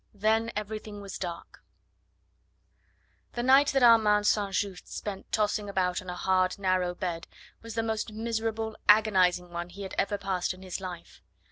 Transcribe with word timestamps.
THEN 0.15 0.49
EVERYTHING 0.55 0.99
WAS 0.99 1.19
DARK 1.19 1.61
The 3.33 3.43
night 3.43 3.67
that 3.67 3.83
Armand 3.83 4.25
St. 4.25 4.51
Just 4.51 4.87
spent 4.91 5.31
tossing 5.31 5.69
about 5.69 6.01
on 6.01 6.09
a 6.09 6.15
hard, 6.15 6.57
narrow 6.57 6.95
bed 6.95 7.27
was 7.61 7.75
the 7.75 7.83
most 7.83 8.11
miserable, 8.11 8.75
agonising 8.89 9.51
one 9.51 9.69
he 9.69 9.83
had 9.83 9.93
ever 9.99 10.17
passed 10.17 10.55
in 10.55 10.63
his 10.63 10.81
life. 10.81 11.21